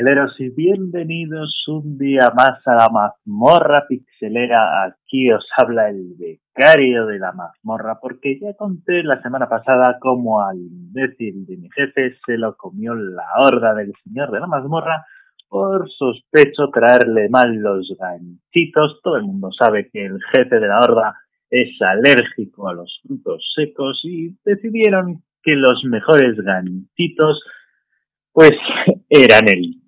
pixeleros 0.00 0.34
y 0.40 0.48
bienvenidos 0.48 1.64
un 1.68 1.98
día 1.98 2.32
más 2.34 2.66
a 2.66 2.74
la 2.74 2.88
mazmorra 2.88 3.84
pixelera. 3.86 4.84
Aquí 4.84 5.30
os 5.30 5.44
habla 5.58 5.90
el 5.90 6.14
becario 6.18 7.04
de 7.04 7.18
la 7.18 7.32
mazmorra 7.32 7.98
porque 8.00 8.38
ya 8.40 8.54
conté 8.54 9.02
la 9.02 9.20
semana 9.20 9.46
pasada 9.46 9.98
cómo 10.00 10.40
al 10.40 10.56
imbécil 10.56 11.44
de 11.44 11.58
mi 11.58 11.68
jefe 11.70 12.16
se 12.24 12.38
lo 12.38 12.56
comió 12.56 12.94
la 12.94 13.26
horda 13.40 13.74
del 13.74 13.92
señor 14.02 14.30
de 14.30 14.40
la 14.40 14.46
mazmorra 14.46 15.04
por 15.50 15.90
sospecho 15.90 16.70
traerle 16.72 17.28
mal 17.28 17.54
los 17.56 17.94
ganchitos. 17.98 19.00
Todo 19.02 19.16
el 19.16 19.24
mundo 19.24 19.50
sabe 19.52 19.90
que 19.92 20.06
el 20.06 20.18
jefe 20.32 20.60
de 20.60 20.66
la 20.66 20.78
horda 20.78 21.14
es 21.50 21.76
alérgico 21.82 22.68
a 22.68 22.74
los 22.74 23.00
frutos 23.02 23.44
secos 23.54 24.00
y 24.04 24.34
decidieron 24.46 25.22
que 25.42 25.56
los 25.56 25.84
mejores 25.84 26.36
ganchitos 26.36 27.42
pues 28.32 28.52
eran 29.10 29.48
el, 29.48 29.80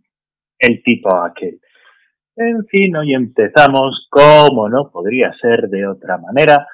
el 0.62 0.82
tipo 0.82 1.14
aquel. 1.22 1.60
En 2.36 2.64
fin, 2.66 2.96
hoy 2.96 3.12
empezamos, 3.12 4.06
como 4.08 4.68
no 4.68 4.90
podría 4.90 5.34
ser 5.40 5.68
de 5.68 5.86
otra 5.86 6.18
manera, 6.18 6.66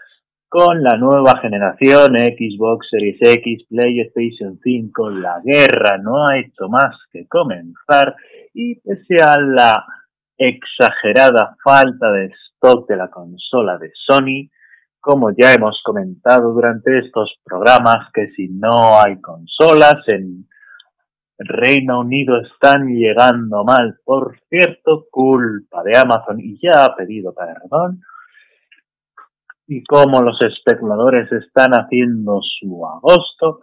con 0.48 0.82
la 0.82 0.96
nueva 0.96 1.40
generación 1.40 2.16
Xbox 2.18 2.86
Series 2.90 3.18
X, 3.20 3.66
PlayStation 3.68 4.58
5. 4.62 5.10
La 5.10 5.40
guerra 5.44 5.98
no 5.98 6.26
ha 6.26 6.38
hecho 6.38 6.68
más 6.68 6.94
que 7.10 7.26
comenzar 7.26 8.14
y 8.54 8.76
pese 8.76 9.22
a 9.22 9.36
la 9.38 9.84
exagerada 10.36 11.56
falta 11.64 12.12
de 12.12 12.30
stock 12.54 12.88
de 12.88 12.96
la 12.96 13.08
consola 13.08 13.78
de 13.78 13.90
Sony, 14.06 14.50
como 15.00 15.30
ya 15.36 15.54
hemos 15.54 15.80
comentado 15.82 16.52
durante 16.52 16.98
estos 17.00 17.34
programas, 17.42 18.10
que 18.12 18.28
si 18.36 18.48
no 18.48 19.00
hay 19.00 19.20
consolas 19.20 19.96
en 20.06 20.46
Reino 21.38 22.00
Unido 22.00 22.34
están 22.42 22.88
llegando 22.88 23.62
mal, 23.64 23.98
por 24.04 24.38
cierto, 24.48 25.06
culpa 25.10 25.82
de 25.84 25.96
Amazon 25.96 26.40
y 26.40 26.58
ya 26.60 26.84
ha 26.84 26.96
pedido 26.96 27.32
perdón. 27.32 28.00
Y 29.68 29.84
como 29.84 30.22
los 30.22 30.38
especuladores 30.40 31.30
están 31.30 31.72
haciendo 31.72 32.40
su 32.42 32.84
agosto, 32.84 33.60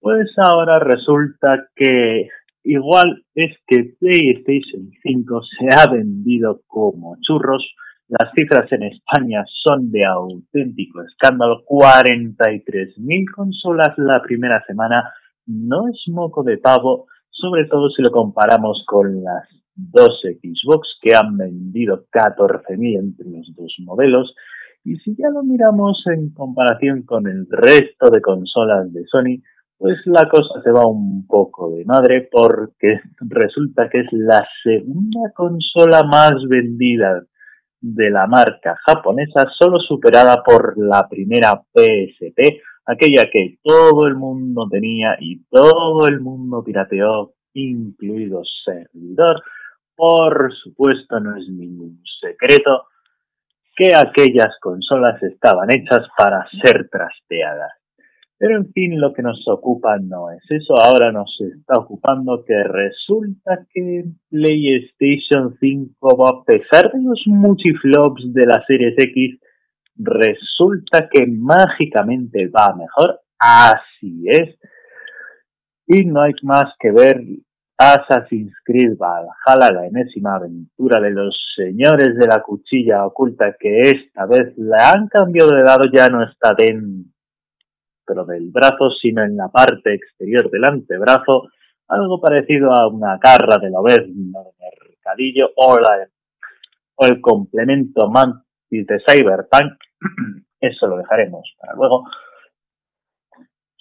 pues 0.00 0.30
ahora 0.38 0.78
resulta 0.78 1.68
que 1.74 2.28
igual 2.64 3.24
es 3.34 3.56
que 3.66 3.94
PlayStation 3.98 4.90
5 5.02 5.40
se 5.42 5.68
ha 5.76 5.92
vendido 5.92 6.62
como 6.66 7.16
churros. 7.20 7.74
Las 8.08 8.30
cifras 8.36 8.70
en 8.72 8.84
España 8.84 9.44
son 9.64 9.90
de 9.90 10.06
auténtico 10.06 11.02
escándalo. 11.02 11.62
43.000 11.66 13.30
consolas 13.34 13.94
la 13.96 14.22
primera 14.22 14.62
semana 14.66 15.12
no 15.46 15.88
es 15.88 16.02
moco 16.08 16.42
de 16.42 16.58
pavo, 16.58 17.06
sobre 17.30 17.66
todo 17.66 17.90
si 17.90 18.02
lo 18.02 18.10
comparamos 18.10 18.84
con 18.86 19.22
las 19.22 19.48
dos 19.74 20.20
Xbox 20.22 20.98
que 21.00 21.14
han 21.14 21.36
vendido 21.36 22.04
14.000 22.12 22.98
entre 22.98 23.30
los 23.30 23.52
dos 23.56 23.74
modelos. 23.80 24.34
Y 24.84 24.96
si 24.96 25.16
ya 25.16 25.30
lo 25.30 25.42
miramos 25.42 26.02
en 26.06 26.30
comparación 26.32 27.02
con 27.02 27.26
el 27.26 27.46
resto 27.50 28.10
de 28.10 28.20
consolas 28.20 28.92
de 28.92 29.04
Sony, 29.06 29.42
pues 29.78 29.98
la 30.06 30.28
cosa 30.28 30.62
se 30.62 30.70
va 30.70 30.86
un 30.86 31.26
poco 31.26 31.70
de 31.70 31.84
madre 31.84 32.28
porque 32.30 33.00
resulta 33.20 33.88
que 33.88 34.00
es 34.00 34.06
la 34.12 34.46
segunda 34.62 35.32
consola 35.34 36.02
más 36.04 36.34
vendida 36.48 37.22
de 37.80 38.10
la 38.10 38.28
marca 38.28 38.76
japonesa, 38.86 39.44
solo 39.58 39.80
superada 39.80 40.42
por 40.44 40.78
la 40.78 41.08
primera 41.08 41.60
PSP, 41.74 42.62
aquella 42.86 43.28
que 43.32 43.58
todo 43.62 44.06
el 44.06 44.16
mundo 44.16 44.68
tenía 44.70 45.16
y 45.20 45.44
todo 45.44 46.06
el 46.06 46.20
mundo 46.20 46.62
pirateó, 46.64 47.34
incluido 47.54 48.42
servidor. 48.64 49.42
Por 49.94 50.52
supuesto, 50.62 51.20
no 51.20 51.36
es 51.36 51.48
ningún 51.48 52.02
secreto 52.20 52.86
que 53.76 53.94
aquellas 53.94 54.54
consolas 54.60 55.22
estaban 55.22 55.70
hechas 55.70 56.06
para 56.16 56.46
ser 56.62 56.88
trasteadas. 56.90 57.72
Pero 58.42 58.56
en 58.56 58.72
fin, 58.72 59.00
lo 59.00 59.12
que 59.12 59.22
nos 59.22 59.46
ocupa 59.46 59.98
no 59.98 60.30
es 60.32 60.42
eso. 60.50 60.74
Ahora 60.76 61.12
nos 61.12 61.30
está 61.40 61.78
ocupando 61.78 62.44
que 62.44 62.60
resulta 62.64 63.64
que 63.72 64.04
PlayStation 64.30 65.56
5, 65.60 66.26
a 66.26 66.44
pesar 66.44 66.90
de 66.90 67.02
los 67.02 67.22
multiflops 67.26 68.34
de 68.34 68.46
la 68.46 68.64
Series 68.66 68.96
X, 68.98 69.38
resulta 69.96 71.08
que 71.10 71.26
mágicamente 71.26 72.48
va 72.48 72.74
mejor. 72.74 73.20
Así 73.38 74.24
es. 74.26 74.58
Y 75.86 76.04
no 76.04 76.22
hay 76.22 76.32
más 76.42 76.72
que 76.78 76.92
ver 76.92 77.20
Assassin's 77.76 78.54
Creed 78.64 78.96
Valhalla, 78.96 79.74
la 79.74 79.86
enésima 79.86 80.36
aventura 80.36 81.00
de 81.00 81.10
los 81.10 81.36
señores 81.56 82.16
de 82.16 82.26
la 82.26 82.40
cuchilla 82.40 83.04
oculta 83.04 83.56
que 83.58 83.80
esta 83.80 84.26
vez 84.26 84.52
la 84.56 84.90
han 84.90 85.08
cambiado 85.08 85.50
de 85.50 85.64
lado, 85.64 85.82
ya 85.92 86.08
no 86.08 86.22
está 86.22 86.54
dentro 86.56 88.24
del 88.26 88.50
brazo, 88.50 88.90
sino 89.00 89.24
en 89.24 89.36
la 89.36 89.48
parte 89.48 89.94
exterior 89.94 90.48
del 90.50 90.64
antebrazo, 90.64 91.48
algo 91.88 92.20
parecido 92.20 92.72
a 92.72 92.88
una 92.88 93.18
garra 93.18 93.58
de 93.58 93.70
la 93.70 93.80
vez 93.82 94.06
de 94.06 94.14
mercadillo 94.14 95.50
o, 95.56 95.78
o 96.94 97.06
el 97.06 97.20
complemento 97.20 98.08
Mantis 98.72 98.86
de 98.86 99.00
Cyberpunk 99.06 99.72
Eso 100.60 100.86
lo 100.86 100.98
dejaremos 100.98 101.54
para 101.58 101.74
luego. 101.74 102.04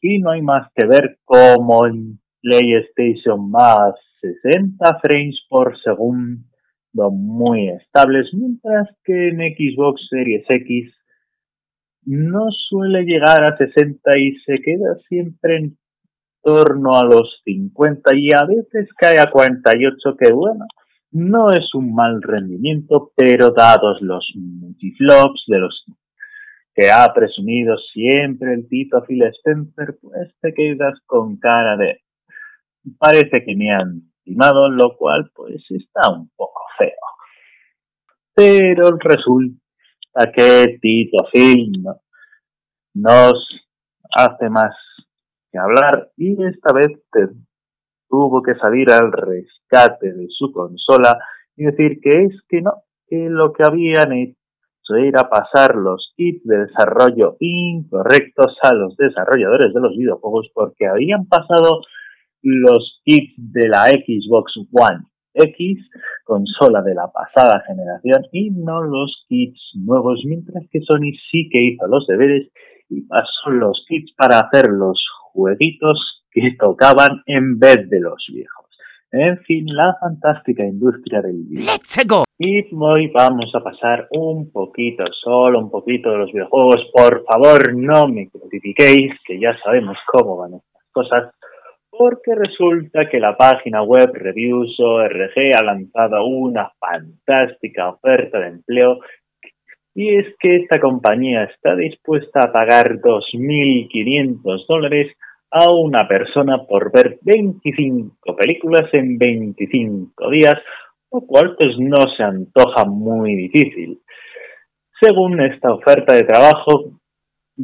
Y 0.02 0.20
no 0.20 0.32
hay 0.32 0.42
más 0.42 0.72
que 0.76 0.86
ver 0.88 1.20
como 1.26 1.86
en 1.86 2.20
PlayStation 2.42 3.52
más 3.52 3.94
60 4.22 5.00
frames 5.00 5.40
por 5.48 5.80
segundo 5.82 6.42
muy 7.12 7.70
estables, 7.70 8.30
mientras 8.34 8.90
que 9.04 9.30
en 9.30 9.38
Xbox 9.38 10.02
Series 10.10 10.44
X 10.50 10.92
no 12.04 12.48
suele 12.50 13.04
llegar 13.04 13.44
a 13.44 13.56
60 13.56 14.18
y 14.18 14.36
se 14.40 14.56
queda 14.56 14.98
siempre 15.08 15.58
en 15.58 15.78
torno 16.44 16.98
a 16.98 17.06
los 17.06 17.42
50 17.46 18.16
y 18.16 18.30
a 18.34 18.44
veces 18.46 18.90
cae 18.98 19.20
a 19.20 19.30
48, 19.30 20.18
que 20.18 20.34
bueno, 20.34 20.66
no 21.12 21.50
es 21.50 21.74
un 21.74 21.94
mal 21.94 22.22
rendimiento, 22.22 23.12
pero 23.16 23.52
dados 23.52 24.02
los 24.02 24.26
multiflops 24.36 25.44
de 25.48 25.60
los 25.60 25.86
que 26.74 26.90
ha 26.90 27.14
presumido 27.14 27.78
siempre 27.94 28.54
el 28.54 28.68
Tito 28.68 29.04
Phil 29.06 29.24
Spencer, 29.24 29.98
pues 30.02 30.34
te 30.40 30.54
quedas 30.54 31.00
con 31.06 31.38
cara 31.38 31.76
de 31.76 32.02
parece 32.98 33.44
que 33.44 33.56
me 33.56 33.70
han 33.70 34.02
timado, 34.24 34.70
lo 34.70 34.96
cual 34.98 35.30
pues 35.36 35.64
está 35.70 36.12
un 36.12 36.30
poco 36.36 36.62
feo. 36.80 36.90
Pero 38.34 38.92
resulta 39.00 40.32
que 40.34 40.80
Tito 40.82 41.26
Phil 41.32 41.72
nos 42.94 43.34
hace 44.16 44.50
más 44.50 44.74
que 45.52 45.60
hablar 45.60 46.10
y 46.16 46.42
esta 46.44 46.74
vez 46.74 46.88
tuvo 48.12 48.44
que 48.44 48.56
salir 48.56 48.92
al 48.92 49.12
rescate 49.12 50.14
de 50.14 50.28
su 50.30 50.52
consola 50.52 51.18
y 51.56 51.64
decir 51.64 52.00
que 52.02 52.26
es 52.26 52.42
que 52.50 52.62
no, 52.62 52.74
que 53.08 53.30
lo 53.30 53.54
que 53.54 53.64
habían 53.66 54.12
hecho 54.12 54.36
era 54.96 55.30
pasar 55.30 55.76
los 55.76 56.14
kits 56.18 56.44
de 56.44 56.66
desarrollo 56.66 57.38
incorrectos 57.40 58.58
a 58.62 58.74
los 58.74 58.98
desarrolladores 58.98 59.74
de 59.74 59.80
los 59.80 59.96
videojuegos 59.96 60.50
porque 60.54 60.86
habían 60.86 61.28
pasado 61.28 61.82
los 62.42 63.02
kits 63.06 63.34
de 63.38 63.70
la 63.70 63.86
Xbox 63.86 64.58
One 64.72 65.06
X, 65.34 65.80
consola 66.26 66.82
de 66.82 66.94
la 66.94 67.10
pasada 67.10 67.64
generación, 67.66 68.26
y 68.34 68.50
no 68.50 68.82
los 68.82 69.26
kits 69.30 69.62
nuevos, 69.76 70.22
mientras 70.26 70.66
que 70.70 70.82
Sony 70.82 71.14
sí 71.32 71.48
que 71.50 71.64
hizo 71.64 71.88
los 71.88 72.06
deberes 72.08 72.52
y 72.90 73.02
pasó 73.04 73.50
los 73.50 73.86
kits 73.88 74.14
para 74.18 74.40
hacer 74.40 74.70
los 74.70 75.02
jueguitos 75.32 76.21
que 76.32 76.56
tocaban 76.58 77.22
en 77.26 77.60
vez 77.60 77.90
de 77.90 78.00
los 78.00 78.26
viejos. 78.32 78.66
En 79.12 79.40
fin, 79.40 79.66
la 79.68 79.98
fantástica 80.00 80.64
industria 80.64 81.22
del 81.22 81.44
videojuego. 81.44 82.24
Y 82.40 82.64
hoy 82.74 83.12
vamos 83.14 83.52
a 83.54 83.60
pasar 83.60 84.08
un 84.12 84.50
poquito, 84.52 85.04
solo 85.12 85.60
un 85.60 85.70
poquito 85.70 86.12
de 86.12 86.18
los 86.20 86.32
videojuegos. 86.32 86.90
Por 86.94 87.26
favor, 87.26 87.76
no 87.76 88.08
me 88.08 88.30
critiquéis, 88.30 89.12
que 89.26 89.38
ya 89.38 89.54
sabemos 89.64 89.98
cómo 90.08 90.38
van 90.38 90.54
estas 90.54 90.84
cosas, 90.94 91.34
porque 91.90 92.34
resulta 92.36 93.10
que 93.10 93.20
la 93.20 93.36
página 93.36 93.84
web 93.84 94.12
Reviews 94.14 94.80
ORG 94.80 95.56
ha 95.58 95.64
lanzado 95.64 96.26
una 96.26 96.72
fantástica 96.80 97.90
oferta 97.90 98.40
de 98.40 98.48
empleo 98.48 99.00
y 99.94 100.16
es 100.16 100.28
que 100.40 100.56
esta 100.56 100.80
compañía 100.80 101.44
está 101.44 101.76
dispuesta 101.76 102.46
a 102.46 102.52
pagar 102.54 103.02
2.500 103.02 104.66
dólares 104.68 105.12
a 105.52 105.70
una 105.74 106.08
persona 106.08 106.66
por 106.66 106.92
ver 106.92 107.20
25 107.22 108.36
películas 108.36 108.86
en 108.94 109.18
25 109.18 110.30
días, 110.32 110.56
lo 111.12 111.22
cual 111.22 111.56
pues 111.58 111.78
no 111.78 112.08
se 112.16 112.24
antoja 112.24 112.86
muy 112.86 113.36
difícil. 113.36 114.00
Según 115.00 115.42
esta 115.42 115.74
oferta 115.74 116.14
de 116.14 116.24
trabajo, 116.24 117.01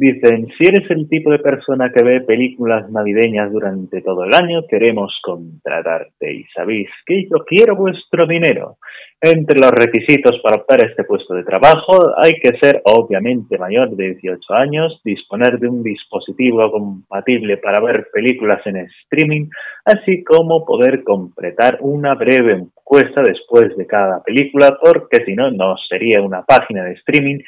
Dicen, 0.00 0.46
si 0.56 0.64
eres 0.68 0.88
el 0.90 1.08
tipo 1.08 1.32
de 1.32 1.40
persona 1.40 1.90
que 1.92 2.04
ve 2.04 2.20
películas 2.20 2.88
navideñas 2.88 3.50
durante 3.50 4.00
todo 4.00 4.22
el 4.22 4.32
año, 4.32 4.64
queremos 4.68 5.12
contratarte 5.24 6.34
y 6.34 6.44
sabéis 6.54 6.88
que 7.04 7.24
yo 7.24 7.44
quiero 7.44 7.74
vuestro 7.74 8.24
dinero. 8.28 8.76
Entre 9.20 9.58
los 9.58 9.72
requisitos 9.72 10.40
para 10.40 10.60
optar 10.60 10.84
a 10.84 10.88
este 10.88 11.02
puesto 11.02 11.34
de 11.34 11.42
trabajo 11.42 12.14
hay 12.16 12.34
que 12.40 12.56
ser 12.60 12.80
obviamente 12.84 13.58
mayor 13.58 13.90
de 13.96 14.14
18 14.14 14.54
años, 14.54 15.00
disponer 15.04 15.58
de 15.58 15.66
un 15.66 15.82
dispositivo 15.82 16.70
compatible 16.70 17.56
para 17.56 17.80
ver 17.80 18.06
películas 18.12 18.64
en 18.66 18.76
streaming, 19.02 19.48
así 19.84 20.22
como 20.22 20.64
poder 20.64 21.02
completar 21.02 21.78
una 21.80 22.14
breve 22.14 22.54
encuesta 22.54 23.20
después 23.24 23.76
de 23.76 23.84
cada 23.88 24.22
película, 24.22 24.78
porque 24.80 25.24
si 25.24 25.34
no, 25.34 25.50
no 25.50 25.74
sería 25.88 26.22
una 26.22 26.44
página 26.44 26.84
de 26.84 26.92
streaming, 26.92 27.38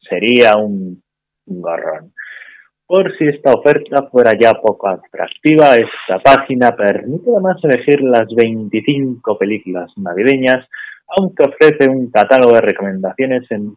sería 0.00 0.56
un 0.56 1.00
garrón. 1.50 2.12
Por 2.86 3.16
si 3.16 3.28
esta 3.28 3.52
oferta 3.52 4.08
fuera 4.10 4.32
ya 4.38 4.54
poco 4.54 4.88
atractiva, 4.88 5.76
esta 5.76 6.18
página 6.24 6.72
permite 6.72 7.30
además 7.30 7.56
elegir 7.62 8.00
las 8.00 8.26
25 8.34 9.38
películas 9.38 9.90
navideñas, 9.96 10.66
aunque 11.06 11.44
ofrece 11.44 11.88
un 11.88 12.10
catálogo 12.10 12.54
de 12.54 12.62
recomendaciones 12.62 13.42
entre 13.50 13.76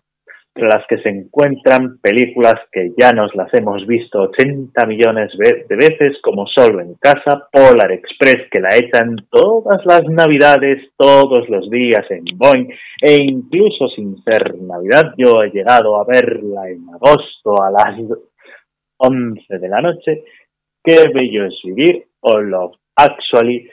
las 0.56 0.86
que 0.88 0.98
se 1.00 1.10
encuentran 1.10 1.98
películas 2.00 2.56
que 2.72 2.92
ya 2.98 3.12
nos 3.12 3.34
las 3.36 3.52
hemos 3.54 3.86
visto 3.88 4.22
80 4.22 4.86
millones 4.86 5.32
de 5.38 5.76
veces, 5.76 6.18
como 6.22 6.46
Solo 6.48 6.80
en 6.80 6.94
Casa, 6.96 7.48
Polar 7.52 7.92
Express, 7.92 8.50
que 8.52 8.60
la 8.60 8.70
echan 8.76 9.16
todas 9.32 9.84
las 9.86 10.04
navidades, 10.04 10.92
todos 10.96 11.50
los 11.50 11.70
días 11.70 12.06
en 12.12 12.26
Boeing, 12.38 12.68
e 13.02 13.18
incluso 13.24 13.88
sin 13.96 14.22
ser 14.24 14.56
Navidad, 14.62 15.14
yo 15.18 15.40
he 15.44 15.50
llegado 15.50 16.00
a 16.00 16.06
verla 16.06 16.70
en 16.70 16.86
agosto 16.94 17.62
a 17.62 17.72
las 17.72 18.00
11 18.98 19.60
de 19.60 19.68
la 19.68 19.82
noche. 19.82 20.24
Qué 20.84 21.10
bello 21.14 21.46
es 21.46 21.56
vivir, 21.64 22.06
o 22.22 22.40
Love 22.40 22.76
Actually, 22.96 23.70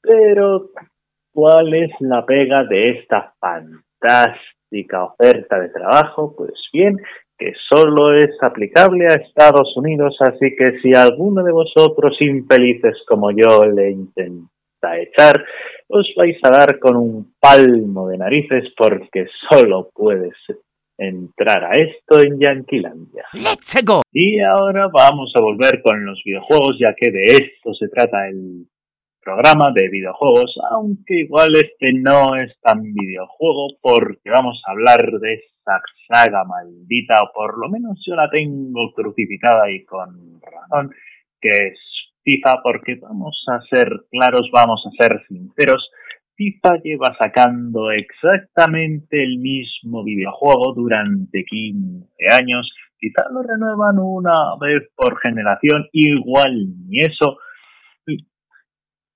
pero 0.00 0.70
¿cuál 1.32 1.74
es 1.74 1.90
la 2.00 2.24
pega 2.24 2.64
de 2.64 2.90
esta 2.90 3.34
fantástica 3.40 4.61
oferta 5.04 5.60
de 5.60 5.68
trabajo? 5.68 6.34
Pues 6.36 6.52
bien, 6.72 6.96
que 7.38 7.52
solo 7.68 8.14
es 8.16 8.30
aplicable 8.40 9.06
a 9.06 9.14
Estados 9.14 9.76
Unidos, 9.76 10.16
así 10.20 10.54
que 10.56 10.78
si 10.80 10.94
alguno 10.94 11.42
de 11.42 11.52
vosotros 11.52 12.16
infelices 12.20 12.96
como 13.06 13.30
yo 13.30 13.64
le 13.64 13.90
intenta 13.90 14.98
echar, 14.98 15.44
os 15.88 16.12
vais 16.16 16.38
a 16.42 16.50
dar 16.50 16.78
con 16.78 16.96
un 16.96 17.34
palmo 17.40 18.08
de 18.08 18.18
narices 18.18 18.72
porque 18.76 19.26
solo 19.50 19.90
puedes 19.94 20.34
entrar 20.98 21.64
a 21.64 21.72
esto 21.72 22.20
en 22.20 22.38
Yanquilandia. 22.38 23.24
¡Let's 23.32 23.74
go! 23.84 24.02
Y 24.12 24.40
ahora 24.40 24.88
vamos 24.92 25.32
a 25.36 25.40
volver 25.40 25.82
con 25.82 26.04
los 26.04 26.22
videojuegos, 26.24 26.78
ya 26.78 26.94
que 26.94 27.10
de 27.10 27.24
esto 27.24 27.74
se 27.74 27.88
trata 27.88 28.28
el 28.28 28.66
programa 29.22 29.68
de 29.74 29.88
videojuegos, 29.88 30.54
aunque 30.70 31.20
igual 31.20 31.50
este 31.54 31.92
no 31.92 32.34
es 32.34 32.58
tan 32.60 32.82
videojuego 32.82 33.78
porque 33.80 34.30
vamos 34.30 34.60
a 34.66 34.72
hablar 34.72 35.00
de 35.20 35.34
esa 35.34 35.80
saga 36.08 36.44
maldita, 36.44 37.20
o 37.22 37.32
por 37.32 37.58
lo 37.58 37.68
menos 37.70 38.02
yo 38.06 38.14
la 38.14 38.28
tengo 38.30 38.92
crucificada 38.94 39.70
y 39.70 39.84
con 39.84 40.40
razón, 40.40 40.90
que 41.40 41.50
es 41.50 41.78
FIFA, 42.24 42.62
porque 42.62 42.96
vamos 42.96 43.44
a 43.48 43.60
ser 43.74 43.88
claros, 44.10 44.50
vamos 44.52 44.82
a 44.86 45.02
ser 45.02 45.22
sinceros, 45.28 45.90
FIFA 46.36 46.80
lleva 46.82 47.16
sacando 47.20 47.90
exactamente 47.90 49.22
el 49.22 49.38
mismo 49.38 50.02
videojuego 50.02 50.72
durante 50.74 51.44
15 51.44 52.06
años. 52.32 52.72
Quizá 52.98 53.28
lo 53.30 53.42
renuevan 53.42 53.98
una 53.98 54.56
vez 54.60 54.88
por 54.96 55.18
generación, 55.20 55.88
igual 55.92 56.68
ni 56.88 57.00
eso. 57.00 57.38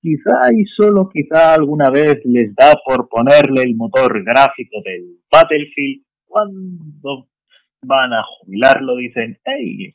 Quizá 0.00 0.52
y 0.54 0.64
solo 0.66 1.08
quizá 1.12 1.54
alguna 1.54 1.90
vez 1.90 2.20
les 2.24 2.54
da 2.54 2.74
por 2.84 3.08
ponerle 3.08 3.62
el 3.62 3.74
motor 3.76 4.22
gráfico 4.22 4.80
del 4.84 5.18
Battlefield. 5.30 6.02
Cuando 6.26 7.28
van 7.82 8.12
a 8.12 8.22
jubilarlo 8.22 8.96
dicen, 8.96 9.38
hey, 9.44 9.94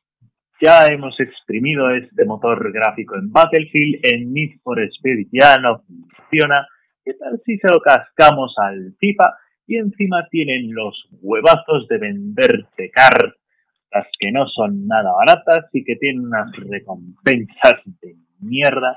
ya 0.61 0.87
hemos 0.87 1.19
exprimido 1.19 1.85
este 1.89 2.25
motor 2.25 2.71
gráfico 2.71 3.15
en 3.15 3.31
Battlefield, 3.31 3.99
en 4.03 4.33
Need 4.33 4.59
for 4.63 4.79
Speed 4.81 5.27
ya 5.31 5.57
no 5.57 5.83
funciona 5.83 6.67
¿Qué 7.03 7.13
tal 7.15 7.41
si 7.45 7.57
se 7.57 7.67
lo 7.67 7.79
cascamos 7.81 8.53
al 8.57 8.93
FIFA 8.99 9.33
y 9.65 9.77
encima 9.77 10.27
tienen 10.29 10.73
los 10.73 11.07
huevazos 11.21 11.87
de 11.87 11.97
venderte 11.97 12.91
cartas 12.91 14.07
que 14.19 14.31
no 14.31 14.45
son 14.47 14.85
nada 14.85 15.11
baratas 15.13 15.67
y 15.73 15.83
que 15.83 15.95
tienen 15.95 16.27
unas 16.27 16.51
recompensas 16.57 17.81
de 18.01 18.17
mierda? 18.39 18.95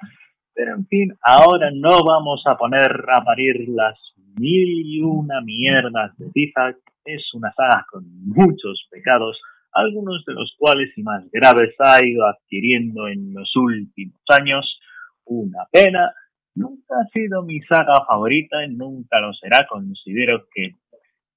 Pero 0.55 0.75
en 0.75 0.87
fin, 0.87 1.17
ahora 1.23 1.71
no 1.73 1.99
vamos 2.05 2.43
a 2.47 2.57
poner 2.57 3.05
a 3.13 3.23
parir 3.25 3.69
las 3.69 3.99
mil 4.37 4.87
y 4.87 5.03
una 5.03 5.41
mierdas 5.41 6.17
de 6.17 6.31
FIFA. 6.31 6.75
Es 7.05 7.35
una 7.35 7.53
saga 7.55 7.87
con 7.91 8.05
muchos 8.25 8.87
pecados, 8.91 9.41
algunos 9.73 10.25
de 10.25 10.35
los 10.35 10.55
cuales 10.59 10.91
y 10.97 11.03
más 11.03 11.25
graves 11.31 11.75
ha 11.79 11.99
ido 12.07 12.25
adquiriendo 12.27 13.09
en 13.09 13.35
los 13.35 13.55
últimos 13.57 14.21
años. 14.29 14.81
Una 15.27 15.67
pena, 15.71 16.13
Nunca 16.57 16.95
ha 17.01 17.09
sido 17.09 17.43
mi 17.43 17.61
saga 17.63 18.05
favorita, 18.07 18.65
y 18.65 18.71
nunca 18.71 19.21
lo 19.21 19.33
será. 19.35 19.67
Considero 19.69 20.47
que 20.55 20.77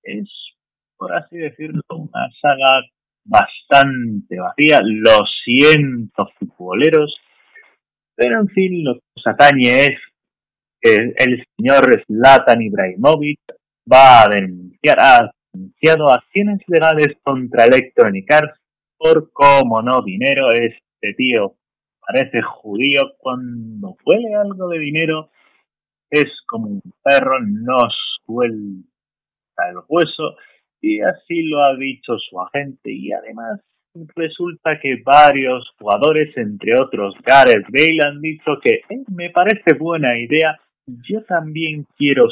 es, 0.04 0.30
por 0.96 1.14
así 1.14 1.38
decirlo, 1.38 1.82
una 1.90 2.30
saga 2.40 2.82
bastante 3.24 4.40
vacía. 4.40 4.80
Lo 4.84 5.26
siento, 5.44 6.30
futboleros. 6.38 7.16
Pero 8.18 8.42
en 8.42 8.48
fin, 8.50 8.84
lo 8.84 8.96
que 8.96 9.02
nos 9.16 9.28
atañe 9.28 9.86
es 9.86 10.00
que 10.82 10.96
el 10.96 11.46
señor 11.56 12.04
Zlatan 12.08 12.62
Ibrahimovic 12.64 13.40
va 13.92 14.24
a 14.24 14.28
denunciar, 14.30 14.98
ha 15.00 15.32
denunciado 15.54 16.10
acciones 16.10 16.60
legales 16.68 17.16
contra 17.22 17.66
Electronic 17.66 18.32
Arts 18.32 18.60
por, 18.98 19.32
como 19.32 19.84
no, 19.84 20.02
dinero. 20.02 20.48
Este 20.52 21.14
tío 21.16 21.56
parece 22.08 22.42
judío 22.42 23.02
cuando 23.20 23.96
huele 24.06 24.34
algo 24.34 24.70
de 24.70 24.80
dinero, 24.80 25.30
es 26.10 26.26
como 26.48 26.68
un 26.68 26.82
perro, 27.04 27.40
no 27.42 27.88
suelta 28.26 29.70
el 29.70 29.78
hueso, 29.88 30.38
y 30.82 31.02
así 31.02 31.42
lo 31.44 31.60
ha 31.64 31.76
dicho 31.78 32.18
su 32.18 32.40
agente, 32.40 32.92
y 32.92 33.12
además 33.12 33.60
resulta 34.16 34.80
que 34.80 35.02
varios 35.04 35.70
jugadores, 35.78 36.36
entre 36.38 36.74
otros 36.80 37.16
Gareth 37.24 37.68
Bale, 37.70 38.00
han 38.06 38.22
dicho 38.22 38.60
que 38.62 38.82
eh, 38.90 39.04
me 39.14 39.30
parece 39.30 39.74
buena 39.78 40.18
idea, 40.18 40.60
yo 40.86 41.24
también 41.24 41.86
quiero 41.98 42.28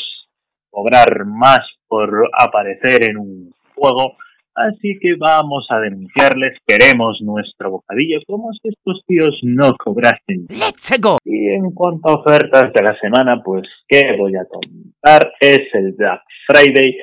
cobrar 0.69 1.25
más 1.25 1.59
por 1.87 2.29
aparecer 2.37 3.09
en 3.09 3.17
un 3.17 3.53
juego, 3.75 4.17
Así 4.55 4.97
que 5.01 5.15
vamos 5.19 5.67
a 5.69 5.81
denunciarles, 5.81 6.57
queremos 6.65 7.19
nuestro 7.21 7.71
bocadillo, 7.71 8.19
como 8.25 8.53
si 8.53 8.69
estos 8.69 9.03
tíos 9.05 9.37
no 9.43 9.75
cobrasen. 9.77 10.47
¡Let's 10.49 10.97
go! 11.01 11.17
Y 11.25 11.49
en 11.49 11.71
cuanto 11.71 12.09
a 12.09 12.15
ofertas 12.15 12.71
de 12.73 12.81
la 12.81 12.97
semana, 12.99 13.41
pues, 13.43 13.63
¿qué 13.87 14.15
voy 14.17 14.33
a 14.35 14.45
contar? 14.45 15.33
Es 15.41 15.67
el 15.73 15.91
Black 15.93 16.21
Friday. 16.47 16.97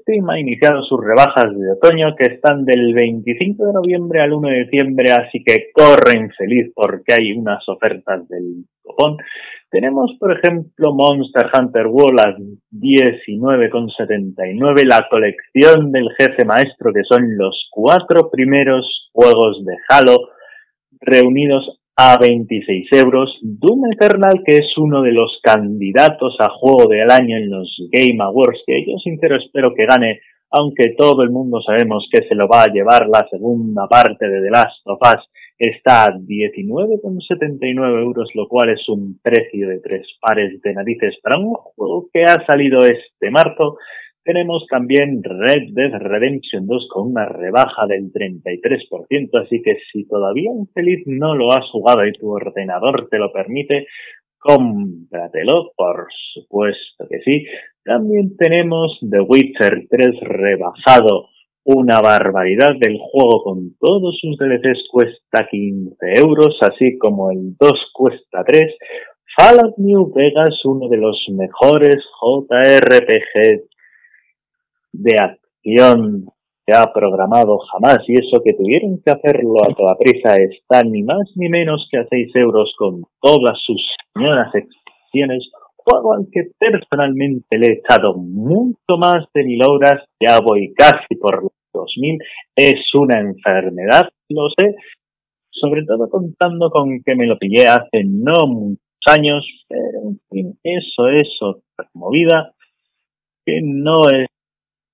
Steam 0.00 0.28
ha 0.28 0.38
iniciado 0.38 0.82
sus 0.82 1.00
rebajas 1.02 1.56
de 1.56 1.72
otoño 1.72 2.14
que 2.16 2.34
están 2.34 2.66
del 2.66 2.92
25 2.92 3.66
de 3.66 3.72
noviembre 3.72 4.20
al 4.20 4.34
1 4.34 4.48
de 4.48 4.64
diciembre, 4.64 5.10
así 5.10 5.42
que 5.42 5.70
corren 5.72 6.30
feliz 6.36 6.70
porque 6.74 7.14
hay 7.14 7.32
unas 7.32 7.66
ofertas 7.66 8.28
del 8.28 8.66
Tenemos, 9.70 10.10
por 10.18 10.36
ejemplo, 10.36 10.92
Monster 10.92 11.46
Hunter 11.54 11.86
World 11.86 12.20
a 12.20 12.36
19,79, 12.72 14.84
la 14.84 15.06
colección 15.08 15.92
del 15.92 16.08
jefe 16.18 16.44
maestro, 16.44 16.92
que 16.92 17.04
son 17.08 17.38
los 17.38 17.68
cuatro 17.70 18.28
primeros 18.30 19.08
juegos 19.12 19.64
de 19.64 19.76
Halo, 19.88 20.30
reunidos 21.00 21.78
a 21.94 22.18
26 22.18 22.88
euros. 22.94 23.38
Doom 23.42 23.92
Eternal, 23.92 24.42
que 24.44 24.56
es 24.56 24.76
uno 24.76 25.02
de 25.02 25.12
los 25.12 25.38
candidatos 25.40 26.34
a 26.40 26.48
juego 26.48 26.88
del 26.88 27.08
año 27.08 27.36
en 27.36 27.48
los 27.48 27.72
Game 27.92 28.20
Awards, 28.20 28.64
que 28.66 28.84
yo 28.84 28.98
sincero 28.98 29.36
espero 29.36 29.72
que 29.74 29.86
gane, 29.86 30.20
aunque 30.50 30.96
todo 30.98 31.22
el 31.22 31.30
mundo 31.30 31.62
sabemos 31.62 32.08
que 32.10 32.26
se 32.26 32.34
lo 32.34 32.48
va 32.48 32.64
a 32.64 32.72
llevar 32.72 33.06
la 33.06 33.24
segunda 33.30 33.86
parte 33.86 34.28
de 34.28 34.42
The 34.42 34.50
Last 34.50 34.84
of 34.86 34.98
Us 35.00 35.29
está 35.60 36.06
a 36.06 36.14
19,79 36.16 38.00
euros, 38.00 38.30
lo 38.34 38.48
cual 38.48 38.70
es 38.70 38.88
un 38.88 39.20
precio 39.22 39.68
de 39.68 39.80
tres 39.80 40.06
pares 40.18 40.60
de 40.62 40.72
narices 40.72 41.18
para 41.22 41.38
un 41.38 41.52
juego 41.52 42.08
que 42.12 42.24
ha 42.24 42.44
salido 42.46 42.80
este 42.80 43.30
marzo. 43.30 43.76
Tenemos 44.24 44.66
también 44.70 45.22
Red 45.22 45.74
Dead 45.74 45.92
Redemption 45.98 46.66
2 46.66 46.88
con 46.90 47.10
una 47.10 47.26
rebaja 47.26 47.86
del 47.86 48.10
33%, 48.10 49.44
así 49.44 49.60
que 49.62 49.76
si 49.92 50.08
todavía 50.08 50.50
feliz 50.72 51.02
no 51.06 51.34
lo 51.34 51.52
has 51.52 51.68
jugado 51.70 52.06
y 52.06 52.12
tu 52.12 52.30
ordenador 52.30 53.08
te 53.10 53.18
lo 53.18 53.30
permite, 53.30 53.86
cómpratelo, 54.38 55.72
por 55.76 56.06
supuesto 56.32 57.06
que 57.08 57.20
sí. 57.20 57.44
También 57.84 58.34
tenemos 58.36 58.98
The 59.00 59.20
Witcher 59.20 59.86
3 59.90 60.20
rebajado 60.20 61.28
una 61.74 62.00
barbaridad 62.00 62.74
del 62.80 62.98
juego 62.98 63.42
con 63.44 63.76
todos 63.78 64.18
sus 64.20 64.36
DLCs 64.36 64.88
cuesta 64.90 65.46
15 65.48 65.96
euros, 66.18 66.58
así 66.62 66.98
como 66.98 67.30
el 67.30 67.56
2 67.58 67.72
cuesta 67.92 68.42
3. 68.44 68.74
Fallout 69.36 69.78
New 69.78 70.12
Vegas, 70.14 70.64
uno 70.64 70.88
de 70.88 70.96
los 70.96 71.24
mejores 71.30 72.02
JRPG 72.20 73.62
de 74.92 75.12
acción 75.18 76.26
que 76.66 76.76
ha 76.76 76.92
programado 76.92 77.58
jamás 77.72 77.98
y 78.08 78.14
eso 78.14 78.42
que 78.44 78.54
tuvieron 78.54 79.00
que 79.04 79.12
hacerlo 79.12 79.54
a 79.62 79.72
toda 79.74 79.96
prisa 79.96 80.36
está 80.36 80.82
ni 80.82 81.02
más 81.02 81.30
ni 81.36 81.48
menos 81.48 81.88
que 81.90 81.98
a 81.98 82.06
6 82.08 82.34
euros 82.34 82.74
con 82.76 83.02
todas 83.20 83.58
sus 83.64 83.80
señoras 84.12 84.52
excepciones 84.54 85.48
juego 85.84 86.14
al 86.14 86.26
que 86.30 86.50
personalmente 86.58 87.58
le 87.58 87.66
he 87.68 87.72
echado 87.74 88.14
mucho 88.14 88.96
más 88.98 89.24
de 89.34 89.44
mil 89.44 89.62
horas, 89.62 90.04
ya 90.20 90.38
voy 90.40 90.72
casi 90.74 91.16
por 91.20 91.50
2000, 91.72 92.18
es 92.56 92.80
una 92.94 93.20
enfermedad, 93.20 94.08
lo 94.28 94.48
sé, 94.50 94.76
sobre 95.50 95.84
todo 95.84 96.08
contando 96.08 96.70
con 96.70 97.02
que 97.02 97.14
me 97.14 97.26
lo 97.26 97.38
pillé 97.38 97.66
hace 97.66 98.04
no 98.04 98.46
muchos 98.46 98.80
años, 99.06 99.44
pero 99.68 100.08
en 100.08 100.20
fin, 100.30 100.58
eso 100.62 101.08
es 101.08 101.28
otra 101.40 101.90
movida 101.94 102.52
que 103.44 103.60
no 103.62 104.08
es 104.08 104.28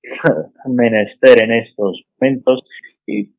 menester 0.67 1.45
en 1.45 1.53
estos 1.53 2.03
momentos. 2.19 2.63
Y 3.07 3.31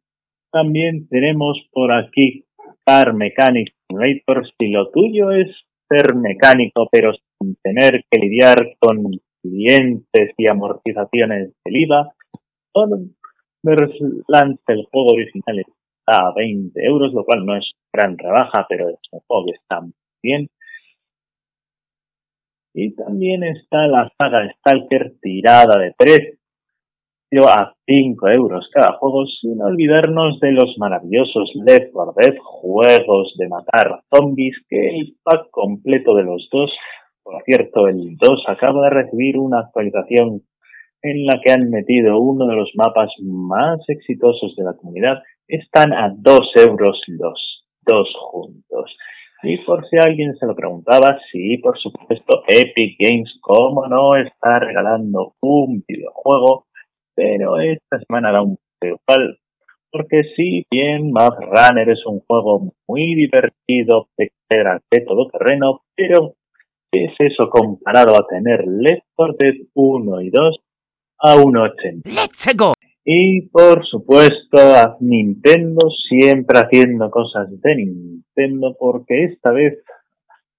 también 0.52 1.08
tenemos 1.10 1.60
por 1.72 1.92
aquí 1.92 2.46
Car 2.86 3.14
Mechanic 3.14 3.74
Simulator, 3.88 4.48
si 4.58 4.70
lo 4.70 4.90
tuyo 4.92 5.32
es 5.32 5.48
ser 5.90 6.16
mecánico 6.16 6.88
pero 6.92 7.14
sin 7.14 7.56
tener 7.64 8.04
que 8.10 8.20
lidiar 8.20 8.76
con 8.80 9.04
clientes 9.42 10.34
y 10.38 10.50
amortizaciones 10.50 11.54
del 11.64 11.78
IVA, 11.78 12.14
Lance, 13.64 14.64
el 14.68 14.86
juego 14.92 15.12
original 15.14 15.60
está 15.60 16.28
a 16.28 16.34
20 16.36 16.86
euros, 16.86 17.14
lo 17.14 17.26
cual 17.26 17.46
no 17.46 17.56
es 17.58 17.72
gran 17.92 18.18
rebaja, 18.18 18.66
pero 18.70 18.90
es 18.90 19.00
un 19.12 19.20
juego 19.28 19.46
que 19.46 19.52
está 19.52 19.82
muy 19.82 19.94
bien. 20.22 20.50
Y 22.74 22.96
también 22.96 23.44
está 23.44 23.88
la 23.88 24.12
saga 24.18 24.48
Stalker 24.60 25.16
tirada 25.20 25.80
de 25.80 25.94
precio 25.98 27.48
a 27.48 27.76
5 27.86 28.30
euros 28.30 28.70
cada 28.72 28.98
juego, 28.98 29.26
sin 29.26 29.62
olvidarnos 29.62 30.40
de 30.40 30.52
los 30.52 30.78
maravillosos 30.78 31.52
Left 31.56 31.92
4 31.92 32.14
Dead, 32.16 32.38
juegos 32.38 33.34
de 33.38 33.50
matar 33.50 34.02
zombies, 34.14 34.56
que 34.70 35.00
el 35.00 35.18
pack 35.24 35.50
completo 35.50 36.16
de 36.16 36.24
los 36.24 36.48
dos, 36.52 36.72
por 37.24 37.44
cierto, 37.44 37.88
el 37.88 38.16
2 38.16 38.44
acaba 38.48 38.84
de 38.86 38.90
recibir 38.92 39.38
una 39.38 39.60
actualización 39.60 40.44
en 41.02 41.26
la 41.26 41.40
que 41.44 41.52
han 41.52 41.70
metido 41.70 42.20
uno 42.20 42.48
de 42.48 42.56
los 42.56 42.72
mapas 42.76 43.12
más 43.22 43.80
exitosos 43.88 44.56
de 44.56 44.64
la 44.64 44.74
comunidad, 44.74 45.22
están 45.48 45.94
a 45.94 46.14
2 46.16 46.40
euros 46.68 47.02
los 47.08 47.64
dos 47.86 48.10
juntos. 48.32 48.96
Y 49.44 49.58
por 49.60 49.88
si 49.88 49.98
alguien 49.98 50.36
se 50.36 50.46
lo 50.46 50.56
preguntaba, 50.56 51.20
sí, 51.32 51.58
por 51.60 51.78
supuesto, 51.78 52.44
Epic 52.48 52.98
Games, 53.00 53.38
cómo 53.42 53.88
no 53.88 54.16
está 54.16 54.56
regalando 54.60 55.36
un 55.42 55.84
videojuego 55.88 56.68
pero 57.18 57.60
esta 57.60 58.00
semana 58.08 58.32
da 58.32 58.44
un 58.44 58.60
igual, 58.80 59.40
porque 59.92 60.22
si 60.36 60.64
bien 60.70 61.12
Map 61.12 61.34
Runner 61.40 61.90
es 61.90 62.06
un 62.06 62.20
juego 62.20 62.74
muy 62.88 63.16
divertido, 63.16 64.08
de 64.16 65.02
todo 65.02 65.28
terreno, 65.28 65.82
pero 65.96 66.36
¿qué 66.92 67.06
es 67.06 67.14
eso 67.20 67.50
comparado 67.50 68.16
a 68.16 68.28
tener 68.28 68.66
Left 68.68 69.02
4 69.16 69.36
Dead 69.40 69.56
1 69.74 70.22
y 70.22 70.30
2 70.30 70.58
a 71.20 71.36
1.80? 71.36 72.02
¡Let's 72.06 72.56
go! 72.56 72.74
Y 73.04 73.48
por 73.50 73.86
supuesto 73.86 74.58
a 74.58 74.98
Nintendo 75.00 75.90
siempre 76.10 76.60
haciendo 76.60 77.10
cosas 77.10 77.48
de 77.50 77.76
Nintendo 77.76 78.76
porque 78.78 79.26
esta 79.26 79.52
vez 79.52 79.82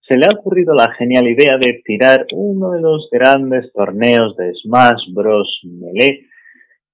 se 0.00 0.16
le 0.16 0.24
ha 0.26 0.38
ocurrido 0.38 0.74
la 0.74 0.90
genial 0.94 1.28
idea 1.28 1.58
de 1.58 1.82
tirar 1.84 2.26
uno 2.32 2.70
de 2.70 2.80
los 2.80 3.08
grandes 3.12 3.70
torneos 3.72 4.34
de 4.36 4.54
Smash 4.54 5.12
Bros. 5.12 5.60
Melee 5.64 6.28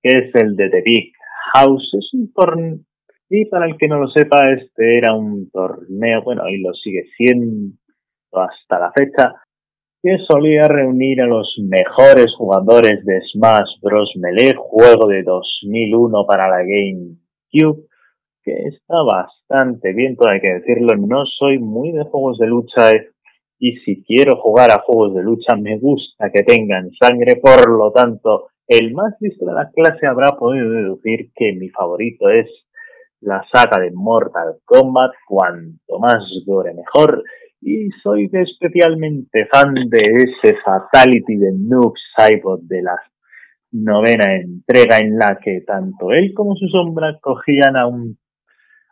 que 0.03 0.13
es 0.13 0.35
el 0.35 0.55
de 0.55 0.69
The 0.69 0.83
Big 0.85 1.13
House. 1.55 1.89
Es 1.95 2.13
un 2.13 2.33
torneo, 2.33 2.79
y 3.31 3.47
para 3.47 3.67
el 3.67 3.77
que 3.79 3.89
no 3.89 3.99
lo 3.99 4.09
sepa, 4.09 4.53
este 4.53 4.99
era 4.99 5.15
un 5.15 5.51
torneo, 5.51 6.23
bueno, 6.23 6.49
y 6.49 6.61
lo 6.61 6.73
sigue 6.75 7.05
siendo 7.17 7.75
hasta 8.33 8.79
la 8.79 8.93
fecha, 8.93 9.35
que 10.05 10.19
solía 10.29 10.69
reunir 10.69 11.23
a 11.23 11.27
los 11.27 11.49
mejores 11.67 12.27
jugadores 12.37 13.03
de 13.07 13.23
Smash 13.33 13.81
Bros. 13.81 14.13
Melee, 14.17 14.53
juego 14.55 15.09
de 15.09 15.23
2001 15.23 16.27
para 16.27 16.47
la 16.47 16.59
GameCube, 16.59 17.87
que 18.43 18.53
está 18.69 18.97
bastante 19.03 19.95
bien, 19.95 20.15
todo 20.15 20.29
hay 20.29 20.43
que 20.43 20.61
decirlo. 20.61 20.95
No 20.99 21.25
soy 21.25 21.59
muy 21.59 21.93
de 21.93 22.05
juegos 22.05 22.37
de 22.37 22.49
lucha 22.49 22.93
y 23.59 23.77
si 23.79 24.05
quiero 24.05 24.37
jugar 24.43 24.73
a 24.73 24.83
juegos 24.83 25.15
de 25.15 25.23
lucha 25.23 25.57
me 25.57 25.79
gusta 25.79 26.31
que 26.31 26.43
tengan 26.43 26.91
sangre, 27.01 27.37
por 27.37 27.67
lo 27.71 27.91
tanto 27.91 28.49
el 28.69 28.93
más 28.93 29.15
listo 29.21 29.47
de 29.47 29.55
la 29.55 29.71
clase 29.71 30.07
habrá 30.07 30.37
podido 30.39 30.69
deducir 30.69 31.31
que 31.35 31.55
mi 31.55 31.71
favorito 31.71 32.29
es 32.29 32.47
la 33.21 33.43
saga 33.51 33.83
de 33.83 33.91
Mortal 33.91 34.59
Kombat, 34.67 35.13
cuanto 35.27 35.99
más 35.99 36.23
gore 36.45 36.75
mejor, 36.75 37.25
y 37.65 37.91
soy 38.03 38.31
especialmente 38.31 39.49
fan 39.51 39.75
de 39.89 40.01
ese 40.13 40.57
Fatality 40.63 41.37
de 41.37 41.53
Noob 41.59 41.95
Saibot 42.15 42.61
de 42.63 42.83
la 42.83 42.97
novena 43.73 44.37
entrega 44.37 44.99
en 44.99 45.19
la 45.19 45.39
que 45.43 45.63
tanto 45.63 46.11
él 46.11 46.33
como 46.35 46.55
su 46.57 46.69
sombra 46.69 47.19
cogían 47.21 47.77
a 47.77 47.87
un 47.87 48.19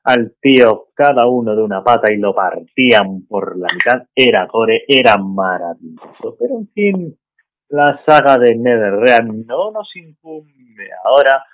al 0.05 0.35
tío 0.41 0.89
cada 0.95 1.29
uno 1.29 1.55
de 1.55 1.63
una 1.63 1.85
pata 1.85 2.13
y 2.13 2.17
lo 2.17 2.35
partían 2.35 3.25
por 3.29 3.57
la 3.57 3.69
mitad, 3.73 4.07
era 4.15 4.49
gore, 4.51 4.83
era 4.89 5.17
maravilloso, 5.17 6.37
pero 6.41 6.59
en 6.59 6.69
fin, 6.73 7.19
la 7.69 8.01
saga 8.05 8.37
de 8.37 8.57
NetherRealm 8.57 9.47
no 9.47 9.71
nos 9.71 9.89
incumbe 9.95 10.89
ahora. 11.05 11.45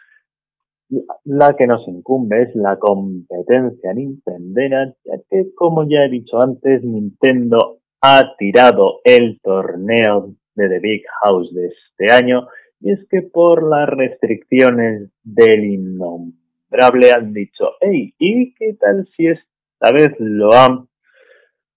La 1.24 1.54
que 1.54 1.66
nos 1.66 1.86
incumbe 1.86 2.42
es 2.42 2.54
la 2.54 2.78
competencia 2.78 3.92
Nintendera, 3.92 4.94
ya 5.04 5.18
que, 5.28 5.54
como 5.54 5.84
ya 5.88 6.04
he 6.04 6.08
dicho 6.08 6.42
antes, 6.42 6.82
Nintendo 6.82 7.80
ha 8.00 8.34
tirado 8.38 9.00
el 9.04 9.38
torneo 9.42 10.34
de 10.54 10.68
The 10.68 10.78
Big 10.78 11.02
House 11.22 11.52
de 11.52 11.66
este 11.66 12.12
año, 12.12 12.48
y 12.80 12.92
es 12.92 13.06
que 13.10 13.22
por 13.22 13.68
las 13.68 13.88
restricciones 13.88 15.10
del 15.22 15.64
innombrable 15.64 17.12
han 17.14 17.32
dicho, 17.32 17.72
hey, 17.80 18.14
¿y 18.18 18.54
qué 18.54 18.74
tal 18.80 19.06
si 19.14 19.26
esta 19.26 19.92
vez 19.92 20.14
lo 20.18 20.52
han? 20.52 20.88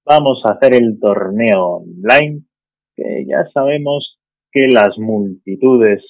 Vamos 0.05 0.41
a 0.45 0.53
hacer 0.53 0.75
el 0.75 0.99
torneo 0.99 1.83
online, 1.83 2.43
que 2.95 3.25
ya 3.27 3.45
sabemos 3.53 4.19
que 4.51 4.67
las 4.67 4.97
multitudes 4.97 6.01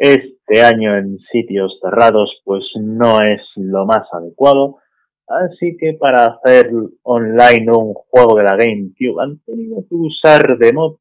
este 0.00 0.62
año 0.62 0.96
en 0.96 1.18
sitios 1.30 1.78
cerrados 1.82 2.40
pues 2.44 2.64
no 2.80 3.18
es 3.20 3.42
lo 3.56 3.84
más 3.84 4.08
adecuado. 4.12 4.78
Así 5.28 5.76
que 5.78 5.92
para 5.92 6.24
hacer 6.24 6.72
online 7.02 7.70
un 7.70 7.94
juego 7.94 8.36
de 8.36 8.44
la 8.44 8.56
GameCube 8.56 9.22
han 9.22 9.38
tenido 9.44 9.84
que 9.88 9.94
usar 9.94 10.58
de 10.58 10.72
mod, 10.72 10.96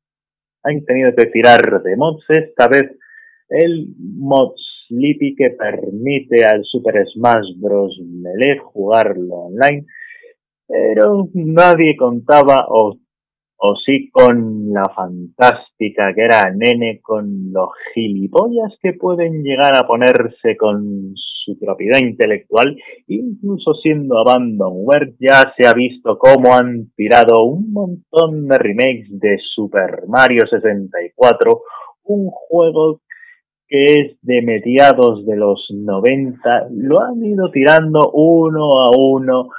han 0.63 0.83
tenido 0.85 1.11
que 1.17 1.27
tirar 1.27 1.81
de 1.81 1.95
mods. 1.95 2.25
Esta 2.27 2.67
vez 2.67 2.91
el 3.47 3.87
mod 3.97 4.53
Sleepy 4.87 5.35
que 5.35 5.51
permite 5.51 6.45
al 6.45 6.63
Super 6.65 7.07
Smash 7.07 7.57
Bros. 7.57 7.97
Melee 8.03 8.59
jugarlo 8.59 9.45
online, 9.45 9.85
pero 10.67 11.29
nadie 11.33 11.95
contaba 11.97 12.65
o 12.67 12.97
o 13.61 13.75
sí 13.75 14.09
con 14.09 14.71
la 14.71 14.85
fantástica 14.95 16.13
que 16.15 16.21
era 16.21 16.49
Nene, 16.55 17.01
con 17.01 17.51
los 17.51 17.69
gilipollas 17.93 18.73
que 18.81 18.93
pueden 18.93 19.43
llegar 19.43 19.75
a 19.75 19.85
ponerse 19.85 20.55
con 20.57 21.13
su 21.15 21.59
propiedad 21.59 21.99
intelectual, 21.99 22.77
incluso 23.07 23.73
siendo 23.73 24.17
Abandonware, 24.17 25.13
ya 25.19 25.53
se 25.57 25.67
ha 25.67 25.73
visto 25.73 26.17
cómo 26.17 26.55
han 26.55 26.91
tirado 26.95 27.43
un 27.43 27.73
montón 27.73 28.47
de 28.47 28.57
remakes 28.57 29.19
de 29.19 29.37
Super 29.53 30.03
Mario 30.07 30.47
64, 30.49 31.61
un 32.05 32.29
juego 32.29 33.01
que 33.67 33.83
es 33.83 34.17
de 34.21 34.41
mediados 34.41 35.25
de 35.25 35.35
los 35.35 35.67
90, 35.69 36.69
lo 36.71 37.01
han 37.01 37.23
ido 37.25 37.51
tirando 37.51 38.09
uno 38.13 38.79
a 38.79 38.89
uno, 38.97 39.49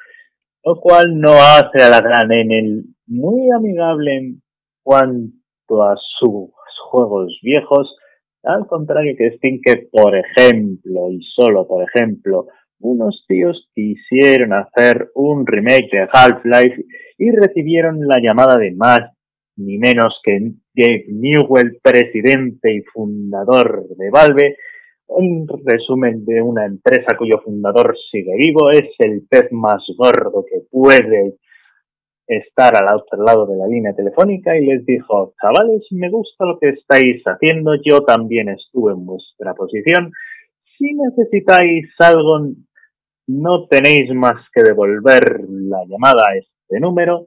lo 0.65 0.81
cual 0.81 1.21
no 1.21 1.33
hace 1.33 1.85
a 1.85 1.91
la 1.91 2.01
gran 2.01 2.33
N 2.33 2.83
muy 3.11 3.51
amigable 3.51 4.17
en 4.17 4.43
cuanto 4.83 5.83
a 5.83 5.97
sus 6.19 6.51
juegos 6.91 7.39
viejos, 7.43 7.97
al 8.45 8.67
contrario 8.67 9.15
que 9.19 9.37
Steam 9.37 9.61
que, 9.63 9.89
por 9.91 10.15
ejemplo, 10.17 11.11
y 11.11 11.21
solo 11.35 11.67
por 11.67 11.85
ejemplo, 11.85 12.47
unos 12.79 13.25
tíos 13.29 13.69
quisieron 13.75 14.53
hacer 14.55 15.11
un 15.15 15.47
remake 15.47 15.91
de 15.93 16.09
Half-Life 16.11 16.85
y 17.19 17.31
recibieron 17.33 18.07
la 18.07 18.19
llamada 18.23 18.57
de 18.57 18.73
más 18.73 19.01
ni 19.57 19.77
menos 19.77 20.21
que 20.25 20.39
Gabe 20.75 21.05
Newell, 21.09 21.79
presidente 21.83 22.73
y 22.73 22.83
fundador 22.83 23.87
de 23.89 24.11
Valve, 24.11 24.57
un 25.09 25.47
resumen 25.67 26.25
de 26.25 26.41
una 26.41 26.65
empresa 26.65 27.17
cuyo 27.19 27.43
fundador 27.45 27.95
sigue 28.11 28.33
vivo, 28.37 28.71
es 28.71 28.89
el 29.01 29.27
pez 29.29 29.51
más 29.51 29.83
gordo 29.99 30.45
que 30.49 30.63
puede 30.71 31.35
estar 32.31 32.75
al 32.77 32.97
otro 32.97 33.23
lado 33.25 33.47
de 33.47 33.57
la 33.57 33.67
línea 33.67 33.95
telefónica 33.95 34.57
y 34.57 34.67
les 34.67 34.87
dijo, 34.87 35.35
chavales, 35.41 35.87
me 35.91 36.09
gusta 36.11 36.45
lo 36.47 36.59
que 36.59 36.71
estáis 36.71 37.23
haciendo, 37.25 37.73
yo 37.85 38.01
también 38.03 38.49
estuve 38.49 38.93
en 38.93 39.05
vuestra 39.05 39.55
posición, 39.55 40.13
si 40.79 40.95
necesitáis 40.95 41.89
algo, 41.99 42.53
no 43.27 43.67
tenéis 43.67 44.15
más 44.15 44.37
que 44.55 44.63
devolver 44.63 45.41
la 45.49 45.85
llamada 45.87 46.23
a 46.29 46.37
este 46.37 46.81
número, 46.81 47.27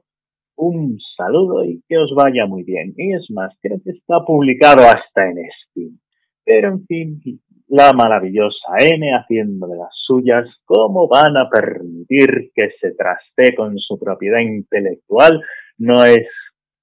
un 0.56 0.98
saludo 1.16 1.64
y 1.64 1.82
que 1.88 1.98
os 1.98 2.12
vaya 2.14 2.46
muy 2.46 2.62
bien. 2.62 2.94
Y 2.96 3.14
es 3.14 3.26
más, 3.30 3.52
creo 3.60 3.78
que 3.84 3.90
está 3.90 4.24
publicado 4.26 4.82
hasta 4.82 5.28
en 5.28 5.36
Steam. 5.68 5.98
Pero 6.44 6.68
en 6.68 6.86
fin, 6.86 7.20
la 7.68 7.92
maravillosa 7.92 8.76
N 8.78 9.14
haciendo 9.14 9.66
de 9.66 9.76
las 9.76 9.92
suyas, 10.06 10.46
¿cómo 10.64 11.08
van 11.08 11.36
a 11.36 11.48
permitir 11.48 12.52
que 12.54 12.70
se 12.80 12.92
traste 12.92 13.54
con 13.56 13.76
su 13.78 13.98
propiedad 13.98 14.40
intelectual? 14.40 15.42
No 15.78 16.04
es 16.04 16.28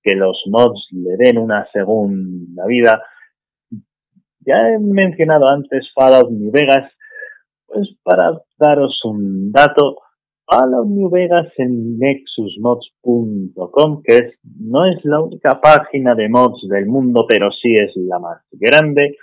que 0.04 0.16
los 0.16 0.42
mods 0.48 0.88
le 0.92 1.16
den 1.18 1.38
una 1.38 1.68
segunda 1.72 2.66
vida. 2.66 3.04
Ya 4.40 4.70
he 4.70 4.80
mencionado 4.80 5.48
antes 5.48 5.88
Fallout 5.94 6.32
New 6.32 6.52
Vegas, 6.52 6.92
pues 7.68 7.88
para 8.04 8.42
daros 8.58 9.00
un 9.04 9.52
dato, 9.52 9.98
Fallout 10.46 10.88
New 10.88 11.12
Vegas 11.12 11.48
en 11.58 12.00
nexusmods.com, 12.00 14.02
que 14.04 14.18
es, 14.18 14.40
no 14.60 14.88
es 14.88 15.06
la 15.06 15.22
única 15.22 15.62
página 15.62 16.16
de 16.16 16.28
mods 16.28 16.68
del 16.68 16.88
mundo, 16.88 17.28
pero 17.30 17.52
sí 17.52 17.72
es 17.74 17.92
la 17.96 18.18
más 18.18 18.42
grande 18.52 19.16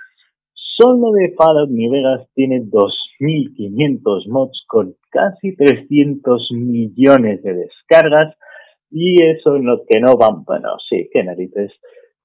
Solo 0.79 1.11
de 1.11 1.35
Fallout 1.37 1.69
New 1.69 1.91
Vegas 1.91 2.25
tiene 2.35 2.61
2.500 2.61 4.29
mods 4.29 4.63
con 4.65 4.95
casi 5.09 5.53
300 5.53 6.51
millones 6.53 7.43
de 7.43 7.53
descargas 7.53 8.33
y 8.89 9.21
eso 9.21 9.57
en 9.57 9.65
lo 9.65 9.83
que 9.85 9.99
no 9.99 10.15
van, 10.15 10.45
bueno, 10.45 10.77
sí, 10.89 11.09
qué 11.11 11.21
narices. 11.21 11.73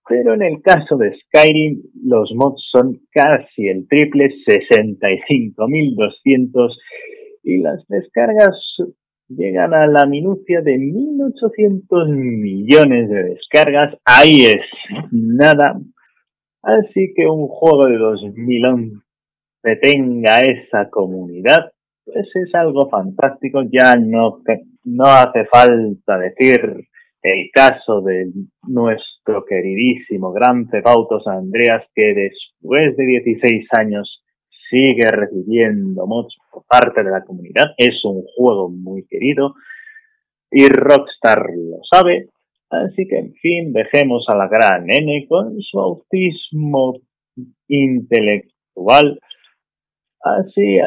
Pero 0.08 0.34
en 0.34 0.42
el 0.42 0.62
caso 0.62 0.96
de 0.96 1.18
Skyrim, 1.18 1.82
los 2.04 2.30
mods 2.36 2.64
son 2.70 3.00
casi 3.10 3.66
el 3.66 3.88
triple, 3.88 4.30
65.200 4.46 6.76
y 7.42 7.58
las 7.58 7.84
descargas 7.88 8.54
llegan 9.28 9.74
a 9.74 9.86
la 9.86 10.06
minucia 10.06 10.60
de 10.60 10.76
1.800 10.76 12.08
millones 12.08 13.10
de 13.10 13.24
descargas. 13.24 13.96
Ahí 14.04 14.42
es 14.42 14.62
nada, 15.10 15.80
Así 16.64 17.12
que 17.14 17.26
un 17.26 17.46
juego 17.48 17.86
de 17.86 17.98
2011 17.98 19.04
tenga 19.82 20.40
esa 20.40 20.88
comunidad, 20.90 21.72
pues 22.04 22.26
es 22.34 22.54
algo 22.54 22.88
fantástico. 22.88 23.62
Ya 23.70 23.96
no, 23.96 24.40
no 24.84 25.04
hace 25.04 25.44
falta 25.46 26.18
decir 26.18 26.86
el 27.22 27.50
caso 27.52 28.00
de 28.00 28.30
nuestro 28.66 29.44
queridísimo 29.44 30.32
Gran 30.32 30.68
Cefautos 30.70 31.26
Andreas, 31.26 31.84
que 31.94 32.14
después 32.14 32.96
de 32.96 33.04
16 33.04 33.66
años 33.72 34.22
sigue 34.70 35.10
recibiendo 35.10 36.06
mods 36.06 36.34
por 36.50 36.64
parte 36.66 37.02
de 37.02 37.10
la 37.10 37.24
comunidad. 37.24 37.74
Es 37.76 38.04
un 38.04 38.22
juego 38.36 38.70
muy 38.70 39.06
querido 39.06 39.54
y 40.50 40.66
Rockstar 40.66 41.46
lo 41.50 41.78
sabe 41.90 42.28
Así 42.70 43.06
que, 43.08 43.18
en 43.18 43.34
fin, 43.34 43.72
dejemos 43.72 44.24
a 44.28 44.36
la 44.36 44.48
gran 44.48 44.86
N 44.90 45.26
con 45.28 45.60
su 45.60 45.80
autismo 45.80 46.94
intelectual. 47.68 49.20
Así 50.20 50.74
eh, 50.76 50.82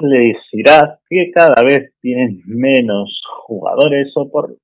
les 0.00 0.36
dirá 0.52 0.98
que 1.08 1.30
cada 1.32 1.62
vez 1.62 1.92
tienen 2.00 2.42
menos 2.46 3.20
jugadores 3.46 4.12
o 4.16 4.30
por 4.30 4.56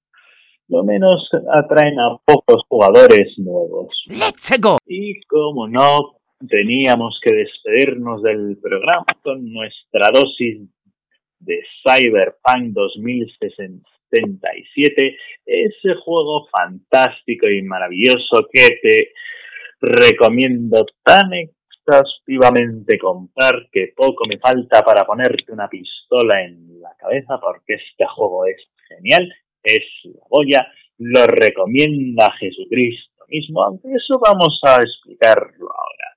lo 0.69 0.85
menos 0.85 1.29
atraen 1.53 1.99
a 1.99 2.19
pocos 2.25 2.63
jugadores 2.69 3.39
nuevos. 3.39 3.89
Y 4.87 5.21
como 5.23 5.67
no, 5.69 6.19
teníamos 6.47 7.19
que 7.25 7.35
despedirnos 7.35 8.23
del 8.23 8.59
programa 8.61 9.07
con 9.23 9.51
nuestra 9.51 10.11
dosis 10.13 10.69
de 11.41 11.61
Cyberpunk 11.83 12.75
2060 12.75 13.89
77, 14.11 15.17
ese 15.45 15.95
juego 16.05 16.49
fantástico 16.51 17.49
y 17.49 17.63
maravilloso 17.63 18.49
que 18.53 18.79
te 18.83 19.13
recomiendo 19.81 20.85
tan 21.03 21.31
exhaustivamente 21.33 22.99
comprar 22.99 23.69
que 23.73 23.93
poco 23.97 24.27
me 24.29 24.39
falta 24.39 24.83
para 24.83 25.05
ponerte 25.05 25.53
una 25.53 25.69
pistola 25.69 26.43
en 26.43 26.81
la 26.81 26.95
cabeza 26.99 27.39
porque 27.41 27.75
este 27.75 28.05
juego 28.07 28.47
es 28.47 28.63
genial, 28.89 29.33
es 29.63 29.85
la 30.05 30.25
boya, 30.29 30.73
lo 30.99 31.27
recomienda 31.27 32.33
Jesucristo 32.39 33.25
mismo, 33.29 33.63
aunque 33.63 33.89
eso 33.89 34.19
vamos 34.19 34.59
a 34.65 34.77
explicarlo 34.77 35.69
ahora. 35.69 36.17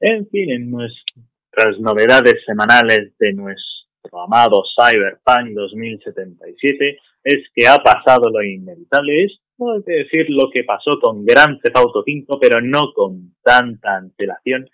En 0.00 0.28
fin, 0.28 0.50
en 0.50 0.70
nuestras 0.70 1.78
novedades 1.80 2.44
semanales 2.44 3.16
de 3.18 3.32
nuestro 3.32 3.75
amado 4.12 4.62
Cyberpunk 4.76 5.54
2077 5.54 6.98
es 7.24 7.44
que 7.54 7.66
ha 7.66 7.78
pasado 7.78 8.30
lo 8.30 8.42
inevitable. 8.42 9.24
Es, 9.24 9.40
que 9.84 9.92
decir, 9.92 10.26
lo 10.28 10.50
que 10.50 10.64
pasó 10.64 11.00
con 11.00 11.24
Grand 11.24 11.60
Theft 11.60 11.76
Auto 11.76 12.02
5, 12.04 12.38
pero 12.40 12.60
no 12.60 12.92
con 12.94 13.34
tanta 13.42 13.96
antelación. 13.96 14.68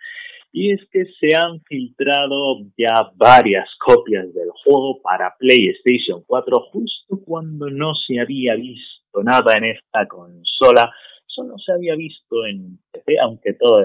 Y 0.52 0.72
es 0.72 0.80
que 0.90 1.06
se 1.18 1.34
han 1.34 1.62
filtrado 1.62 2.58
ya 2.76 3.10
varias 3.14 3.68
copias 3.78 4.34
del 4.34 4.50
juego 4.64 5.00
para 5.00 5.34
PlayStation 5.38 6.22
4 6.26 6.60
justo 6.72 7.20
cuando 7.24 7.70
no 7.70 7.94
se 7.94 8.20
había 8.20 8.54
visto 8.54 9.22
nada 9.22 9.54
en 9.56 9.64
esta 9.64 10.06
consola. 10.06 10.92
Solo 11.26 11.56
se 11.58 11.72
había 11.72 11.94
visto 11.94 12.44
en 12.44 12.78
PC, 12.90 13.18
aunque 13.22 13.54
todo, 13.54 13.82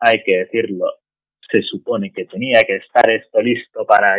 hay 0.00 0.22
que 0.24 0.38
decirlo, 0.38 0.86
se 1.52 1.62
supone 1.62 2.12
que 2.12 2.24
tenía 2.24 2.62
que 2.66 2.76
estar 2.76 3.08
esto 3.10 3.40
listo 3.40 3.86
para 3.86 4.16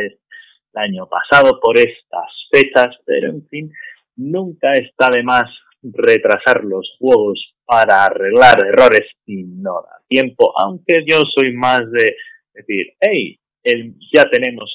año 0.78 1.08
pasado 1.08 1.60
por 1.60 1.78
estas 1.78 2.32
fechas, 2.52 2.96
pero 3.06 3.30
en 3.30 3.48
fin, 3.48 3.72
nunca 4.16 4.72
está 4.74 5.10
de 5.10 5.24
más 5.24 5.50
retrasar 5.82 6.64
los 6.64 6.96
juegos 7.00 7.54
para 7.66 8.06
arreglar 8.06 8.58
errores 8.66 9.08
y 9.26 9.44
no 9.44 9.74
da 9.74 10.02
tiempo, 10.08 10.54
aunque 10.60 11.04
yo 11.08 11.22
soy 11.36 11.54
más 11.54 11.82
de 11.92 12.16
decir, 12.54 12.94
hey, 13.00 13.38
el, 13.64 13.96
ya 14.14 14.30
tenemos 14.30 14.72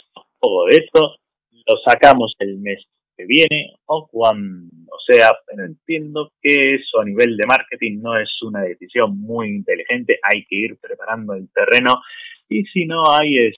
de 0.68 0.76
esto, 0.76 1.16
lo 1.50 1.76
sacamos 1.84 2.34
el 2.38 2.58
mes 2.58 2.82
que 3.16 3.26
viene 3.26 3.74
o 3.86 4.08
cuando 4.10 4.96
sea, 5.06 5.32
pero 5.46 5.66
entiendo 5.66 6.32
que 6.40 6.54
eso 6.54 7.00
a 7.00 7.04
nivel 7.04 7.36
de 7.36 7.46
marketing 7.46 8.00
no 8.00 8.18
es 8.18 8.30
una 8.42 8.62
decisión 8.62 9.18
muy 9.20 9.48
inteligente, 9.48 10.18
hay 10.22 10.44
que 10.46 10.56
ir 10.56 10.78
preparando 10.80 11.34
el 11.34 11.48
terreno 11.52 12.00
y 12.48 12.64
si 12.64 12.86
no 12.86 13.02
hay 13.12 13.52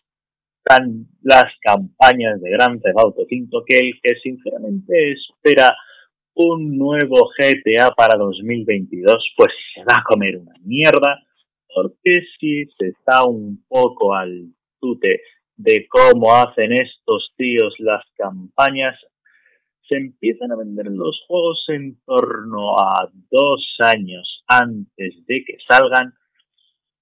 están 0.64 1.07
las 1.22 1.46
campañas 1.61 2.40
de 2.40 2.51
Grand 2.51 2.81
Theft 2.81 2.98
Auto 2.98 3.25
5 3.29 3.64
que 3.66 3.79
el 3.79 3.92
que 4.03 4.14
sinceramente 4.22 5.12
espera 5.12 5.75
un 6.35 6.79
nuevo 6.79 7.31
GTA 7.37 7.90
para 7.90 8.16
2022 8.16 9.35
pues 9.37 9.51
se 9.75 9.81
va 9.85 9.98
a 9.98 10.05
comer 10.05 10.38
una 10.38 10.55
mierda 10.64 11.18
porque 11.75 12.27
si 12.38 12.64
se 12.79 12.88
está 12.88 13.25
un 13.25 13.64
poco 13.68 14.14
al 14.14 14.53
tute 14.81 15.20
de 15.57 15.87
cómo 15.88 16.35
hacen 16.35 16.72
estos 16.72 17.33
tíos 17.37 17.75
las 17.79 18.05
campañas. 18.16 18.98
Se 19.88 19.96
empiezan 19.96 20.53
a 20.53 20.57
vender 20.57 20.87
los 20.87 21.22
juegos 21.27 21.64
en 21.68 22.01
torno 22.05 22.79
a 22.79 23.11
dos 23.31 23.77
años 23.81 24.42
antes 24.46 25.14
de 25.27 25.44
que 25.44 25.57
salgan. 25.68 26.14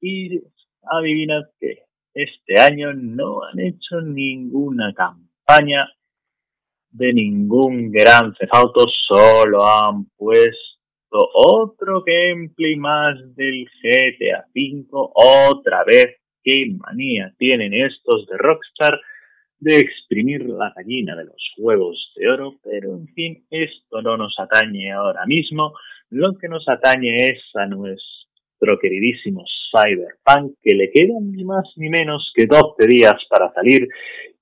Y 0.00 0.40
adivinad 0.82 1.42
qué 1.60 1.89
este 2.22 2.61
año 2.61 2.92
no 2.92 3.42
han 3.44 3.61
hecho 3.61 4.00
ninguna 4.00 4.92
campaña 4.94 5.88
de 6.90 7.12
ningún 7.12 7.90
gran 7.90 8.35
cefauto, 8.35 8.87
solo 9.06 9.66
han 9.66 10.06
puesto 10.16 10.56
otro 11.12 12.02
gameplay 12.04 12.76
más 12.76 13.16
del 13.35 13.66
GTA 13.83 14.46
V, 14.54 14.87
otra 14.90 15.85
vez, 15.85 16.16
qué 16.42 16.66
manía 16.78 17.33
tienen 17.38 17.74
estos 17.74 18.26
de 18.26 18.37
Rockstar 18.38 19.00
de 19.59 19.76
exprimir 19.76 20.46
la 20.48 20.72
gallina 20.74 21.14
de 21.14 21.24
los 21.24 21.52
huevos 21.59 22.12
de 22.16 22.28
oro, 22.28 22.54
pero 22.62 22.94
en 22.94 23.09
fin, 23.09 23.44
esto 23.50 24.00
no 24.00 24.16
nos 24.16 24.35
atañe 24.38 24.90
ahora 24.90 25.26
mismo, 25.26 25.74
lo 26.09 26.37
que 26.38 26.48
nos 26.48 26.66
atañe 26.68 27.14
es 27.14 27.42
a 27.54 27.66
nuestro 27.66 28.19
queridísimo 28.80 29.44
Cyberpunk, 29.70 30.56
que 30.62 30.74
le 30.74 30.90
quedan 30.90 31.32
ni 31.32 31.44
más 31.44 31.64
ni 31.76 31.88
menos 31.88 32.32
que 32.34 32.46
12 32.46 32.86
días 32.86 33.16
para 33.28 33.52
salir, 33.52 33.88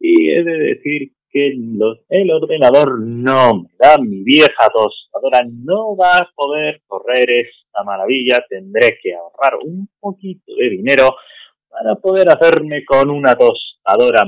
y 0.00 0.30
he 0.30 0.42
de 0.42 0.58
decir 0.58 1.12
que 1.30 1.44
el 2.08 2.30
ordenador 2.30 3.00
no 3.00 3.62
me 3.62 3.68
da, 3.78 3.98
mi 3.98 4.22
vieja 4.24 4.70
tostadora 4.72 5.46
no 5.46 5.96
va 5.96 6.18
a 6.18 6.30
poder 6.34 6.80
correr 6.86 7.28
esta 7.30 7.84
maravilla, 7.84 8.44
tendré 8.48 8.98
que 9.02 9.14
ahorrar 9.14 9.58
un 9.62 9.88
poquito 10.00 10.54
de 10.54 10.70
dinero 10.70 11.16
para 11.68 11.96
poder 11.96 12.28
hacerme 12.30 12.84
con 12.84 13.10
una 13.10 13.36
tostadora 13.36 14.24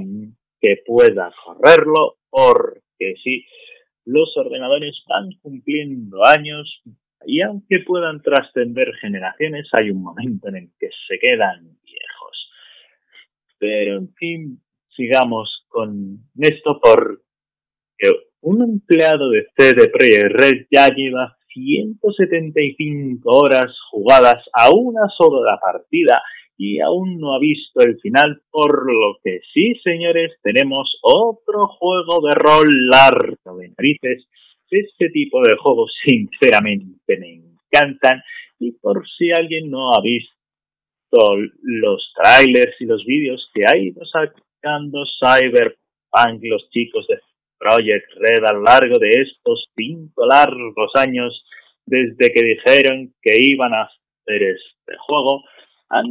que 0.60 0.82
pueda 0.84 1.32
correrlo, 1.44 2.16
porque 2.28 3.14
sí, 3.24 3.44
los 4.04 4.36
ordenadores 4.36 5.02
van 5.08 5.30
cumpliendo 5.40 6.24
años 6.24 6.82
y 7.26 7.42
aunque 7.42 7.80
puedan 7.86 8.22
trascender 8.22 8.92
generaciones, 9.00 9.68
hay 9.72 9.90
un 9.90 10.02
momento 10.02 10.48
en 10.48 10.56
el 10.56 10.70
que 10.78 10.88
se 11.08 11.18
quedan 11.18 11.76
viejos. 11.84 12.50
Pero 13.58 13.98
en 13.98 14.14
fin, 14.14 14.60
sigamos 14.96 15.64
con 15.68 16.18
esto 16.38 16.80
porque 16.82 17.20
un 18.42 18.62
empleado 18.62 19.30
de 19.30 19.46
CD 19.56 19.88
Projekt 19.88 20.32
Red 20.32 20.66
ya 20.70 20.88
lleva 20.88 21.36
175 21.52 23.30
horas 23.30 23.76
jugadas 23.90 24.42
a 24.52 24.70
una 24.70 25.08
sola 25.16 25.58
partida 25.60 26.22
y 26.56 26.78
aún 26.80 27.18
no 27.18 27.34
ha 27.34 27.38
visto 27.38 27.80
el 27.80 27.98
final, 28.00 28.42
por 28.50 28.84
lo 28.86 29.16
que 29.24 29.40
sí, 29.52 29.74
señores, 29.82 30.32
tenemos 30.42 30.98
otro 31.02 31.68
juego 31.68 32.20
de 32.28 32.34
rol 32.34 32.88
largo 32.88 33.56
de 33.56 33.72
narices. 33.78 34.28
Este 34.70 35.10
tipo 35.10 35.42
de 35.42 35.56
juegos, 35.56 35.92
sinceramente, 36.04 37.18
me 37.18 37.34
encantan. 37.34 38.22
Y 38.58 38.72
por 38.72 39.06
si 39.18 39.32
alguien 39.32 39.70
no 39.70 39.92
ha 39.92 40.00
visto 40.02 40.30
los 41.62 42.12
trailers 42.14 42.80
y 42.80 42.84
los 42.84 43.04
vídeos 43.04 43.50
que 43.52 43.62
ha 43.66 43.76
ido 43.76 44.00
sacando 44.06 45.04
Cyberpunk, 45.18 46.42
los 46.42 46.68
chicos 46.70 47.06
de 47.08 47.18
Project 47.58 48.12
Red 48.16 48.44
a 48.44 48.52
lo 48.52 48.62
largo 48.62 48.98
de 48.98 49.08
estos 49.08 49.68
cinco 49.76 50.26
largos 50.26 50.92
años 50.94 51.44
desde 51.84 52.32
que 52.32 52.42
dijeron 52.42 53.12
que 53.20 53.36
iban 53.38 53.74
a 53.74 53.82
hacer 53.82 54.42
este 54.42 54.96
juego, 55.06 55.42
han 55.88 56.06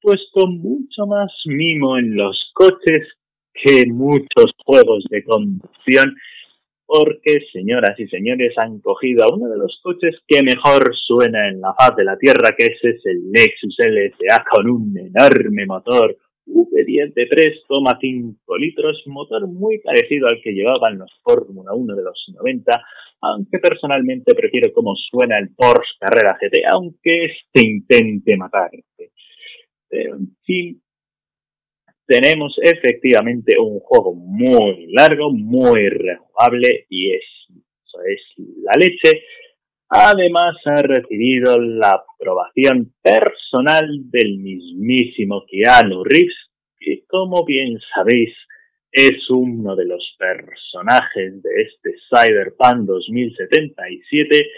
puesto 0.00 0.46
mucho 0.46 1.06
más 1.06 1.32
mimo 1.46 1.98
en 1.98 2.14
los 2.14 2.38
coches 2.54 3.08
que 3.54 3.84
muchos 3.86 4.52
juegos 4.64 5.04
de 5.10 5.24
conducción, 5.24 6.14
porque 6.86 7.40
señoras 7.52 7.98
y 7.98 8.06
señores 8.08 8.54
han 8.58 8.80
cogido 8.80 9.24
a 9.24 9.34
uno 9.34 9.48
de 9.48 9.58
los 9.58 9.80
coches 9.82 10.16
que 10.26 10.42
mejor 10.42 10.94
suena 10.94 11.48
en 11.48 11.60
la 11.60 11.74
faz 11.74 11.96
de 11.96 12.04
la 12.04 12.16
Tierra, 12.16 12.54
que 12.56 12.66
ese 12.66 12.90
es 12.90 13.06
el 13.06 13.30
Nexus 13.30 13.76
LSA 13.78 14.44
con 14.50 14.68
un 14.68 14.94
enorme 14.98 15.66
motor 15.66 16.16
V10 16.46 17.14
de 17.14 17.28
3,5 17.28 18.58
litros, 18.58 19.02
motor 19.06 19.46
muy 19.46 19.78
parecido 19.78 20.26
al 20.26 20.40
que 20.42 20.52
llevaban 20.52 20.98
los 20.98 21.10
Fórmula 21.22 21.72
1 21.72 21.96
de 21.96 22.02
los 22.02 22.24
90, 22.34 22.84
aunque 23.22 23.58
personalmente 23.58 24.34
prefiero 24.34 24.72
cómo 24.72 24.94
suena 24.96 25.38
el 25.38 25.54
Porsche 25.54 25.98
Carrera 26.00 26.36
GT, 26.40 26.62
aunque 26.72 27.26
este 27.26 27.66
intente 27.66 28.36
matarte. 28.36 29.12
Pero 29.88 30.16
en 30.16 30.36
fin, 30.44 30.81
tenemos 32.06 32.54
efectivamente 32.62 33.56
un 33.58 33.80
juego 33.80 34.14
muy 34.14 34.86
largo, 34.92 35.30
muy 35.30 35.88
rejugable 35.88 36.86
y 36.88 37.12
es, 37.12 37.24
eso 37.48 37.98
es 38.06 38.46
la 38.62 38.74
leche. 38.76 39.24
Además 39.88 40.56
ha 40.66 40.82
recibido 40.82 41.58
la 41.58 42.02
aprobación 42.02 42.94
personal 43.02 43.86
del 44.10 44.38
mismísimo 44.38 45.44
Keanu 45.46 46.02
Reeves, 46.02 46.34
que 46.78 47.04
como 47.06 47.44
bien 47.44 47.78
sabéis 47.94 48.34
es 48.92 49.28
uno 49.30 49.74
de 49.74 49.86
los 49.86 50.14
personajes 50.18 51.42
de 51.42 51.50
este 51.62 51.94
Cyberpunk 52.10 52.86
2077, 52.86 54.50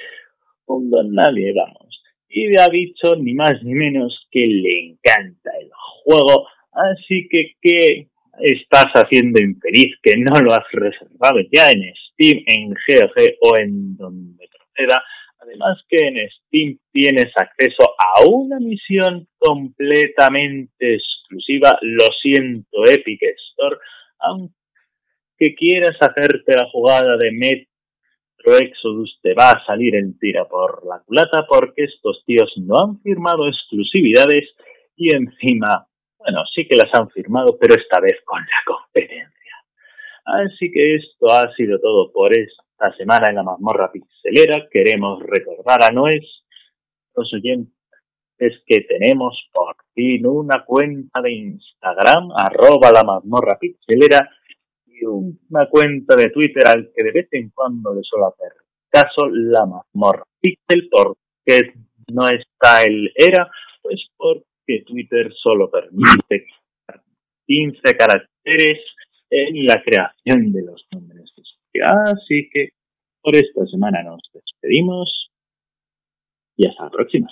donde 0.67 0.99
nadie 1.11 1.53
vamos. 1.55 2.03
Y 2.29 2.59
ha 2.59 2.69
dicho 2.69 3.15
ni 3.17 3.35
más 3.35 3.63
ni 3.63 3.75
menos 3.75 4.27
que 4.31 4.45
le 4.45 4.89
encanta 4.89 5.51
el 5.61 5.71
juego, 6.03 6.49
así 6.75 7.29
que 7.31 7.53
¿qué 7.61 8.09
estás 8.41 8.87
haciendo 8.95 9.43
infeliz 9.43 9.97
que 10.03 10.15
no 10.17 10.39
lo 10.41 10.53
has 10.53 10.67
reservado 10.73 11.39
ya 11.53 11.71
en 11.71 11.83
Steam, 11.95 12.43
en 12.47 12.69
GOG 12.71 13.37
o 13.41 13.57
en 13.59 13.97
donde 13.97 14.49
proceda? 14.49 15.03
Además 15.41 15.79
que 15.89 15.97
en 16.07 16.17
Steam 16.31 16.79
tienes 16.93 17.33
acceso 17.37 17.95
a 17.99 18.25
una 18.27 18.59
misión 18.61 19.29
completamente 19.39 20.95
exclusiva, 20.95 21.79
lo 21.83 22.07
siento 22.23 22.85
Epic 22.87 23.21
Store, 23.51 23.77
aunque 24.21 25.55
quieras 25.57 25.97
hacerte 26.01 26.55
la 26.57 26.69
jugada 26.71 27.17
de 27.19 27.31
Metro 27.33 28.59
Exodus, 28.59 29.19
te 29.23 29.35
va 29.35 29.51
a 29.51 29.65
salir 29.67 29.95
en 29.97 30.19
tira 30.19 30.47
por 30.47 30.87
la 30.87 31.01
culata 31.05 31.47
porque 31.49 31.85
estos 31.85 32.23
tíos 32.27 32.53
no 32.57 32.75
han 32.83 33.01
firmado 33.03 33.47
exclusividades 33.49 34.49
y 34.97 35.15
encima, 35.15 35.87
bueno, 36.25 36.43
sí 36.55 36.67
que 36.67 36.77
las 36.77 36.89
han 36.95 37.11
firmado, 37.11 37.59
pero 37.61 37.75
esta 37.75 38.01
vez 38.01 38.19
con 38.25 38.41
la 38.41 38.63
competencia. 38.67 39.31
Así 40.25 40.71
que 40.73 40.97
esto 40.97 41.27
ha 41.31 41.55
sido 41.55 41.79
todo 41.79 42.11
por 42.13 42.33
esta 42.33 42.97
semana 42.97 43.29
en 43.29 43.37
la 43.37 43.43
mazmorra 43.43 43.93
pixelera. 43.93 44.67
Queremos 44.71 45.23
recordar 45.23 45.85
a 45.85 45.91
nuestros 45.91 47.35
oyentes 47.35 47.75
que 48.67 48.81
tenemos 48.89 49.39
por 49.53 49.77
fin 49.95 50.27
una 50.27 50.65
cuenta 50.65 51.21
de 51.21 51.33
Instagram, 51.33 52.31
arroba 52.35 52.91
la 52.91 53.05
mazmorra 53.05 53.59
pixelera, 53.59 54.31
y 54.87 55.05
una 55.05 55.67
cuenta 55.69 56.17
de 56.17 56.31
Twitter 56.31 56.67
al 56.67 56.91
que 56.97 57.05
de 57.05 57.13
vez 57.13 57.29
en 57.33 57.51
cuando 57.51 57.93
le 57.93 58.01
suelo 58.03 58.29
hacer 58.29 58.53
caso, 58.89 59.29
la 59.31 59.67
mazmorra 59.67 60.25
pixel, 60.41 60.89
porque 60.91 61.75
no 62.13 62.29
está 62.29 62.85
el 62.85 63.13
era, 63.15 63.51
pues 63.83 64.07
porque 64.17 64.54
Twitter 64.87 65.33
solo 65.35 65.71
permite 65.71 66.47
15 67.47 67.81
caracteres 67.97 68.81
en 69.31 69.67
la 69.67 69.83
creación 69.83 70.53
de 70.53 70.63
los 70.63 70.87
nombres. 70.93 71.33
Así 71.83 72.49
que 72.53 72.71
por 73.21 73.35
esta 73.35 73.67
semana 73.67 74.03
nos 74.03 74.21
despedimos 74.33 75.31
y 76.57 76.69
hasta 76.69 76.85
la 76.85 76.91
próxima. 76.91 77.29